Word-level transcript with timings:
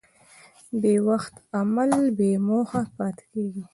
بېوخت 0.81 1.35
عمل 1.57 1.91
بېموخه 2.17 2.81
پاتې 2.97 3.23
کېږي. 3.33 3.63